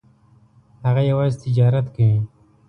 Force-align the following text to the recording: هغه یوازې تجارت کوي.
هغه 0.85 1.01
یوازې 1.11 1.37
تجارت 1.43 1.85
کوي. 1.95 2.19